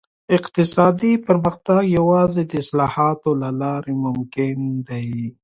اقتصادي 0.37 1.11
پرمختګ 1.25 1.81
یوازې 1.97 2.43
د 2.47 2.51
اصلاحاتو 2.63 3.29
له 3.41 3.49
لارې 3.61 3.93
ممکن 4.05 4.57
دی. 4.87 5.07